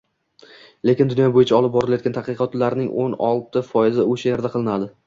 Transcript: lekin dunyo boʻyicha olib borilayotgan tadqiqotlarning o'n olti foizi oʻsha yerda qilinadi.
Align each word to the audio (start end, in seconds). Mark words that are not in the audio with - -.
lekin 0.89 1.11
dunyo 1.11 1.27
boʻyicha 1.35 1.57
olib 1.59 1.75
borilayotgan 1.75 2.17
tadqiqotlarning 2.17 2.91
o'n 3.05 3.17
olti 3.31 3.67
foizi 3.71 4.11
oʻsha 4.17 4.33
yerda 4.33 4.55
qilinadi. 4.59 4.93